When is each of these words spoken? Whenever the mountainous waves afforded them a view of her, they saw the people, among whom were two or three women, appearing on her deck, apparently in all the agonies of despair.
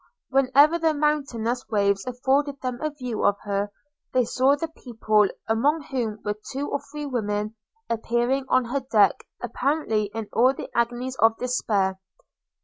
Whenever 0.29 0.79
the 0.79 0.95
mountainous 0.95 1.69
waves 1.69 2.07
afforded 2.07 2.59
them 2.61 2.81
a 2.81 2.89
view 2.89 3.23
of 3.23 3.35
her, 3.43 3.69
they 4.13 4.25
saw 4.25 4.55
the 4.55 4.67
people, 4.67 5.27
among 5.47 5.83
whom 5.91 6.17
were 6.25 6.39
two 6.51 6.67
or 6.71 6.79
three 6.91 7.05
women, 7.05 7.53
appearing 7.87 8.45
on 8.49 8.65
her 8.65 8.79
deck, 8.79 9.27
apparently 9.43 10.05
in 10.15 10.27
all 10.33 10.55
the 10.55 10.71
agonies 10.75 11.15
of 11.17 11.37
despair. 11.37 11.99